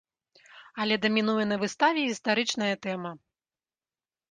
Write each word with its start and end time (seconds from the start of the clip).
Але 0.85 0.95
дамінуе 1.03 1.45
на 1.51 1.59
выставе 1.65 2.07
гістарычная 2.09 2.75
тэма. 2.89 3.15